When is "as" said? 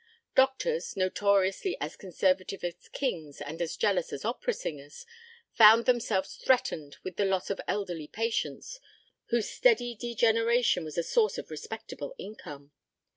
1.79-1.95, 2.63-2.87, 3.61-3.77, 4.11-4.25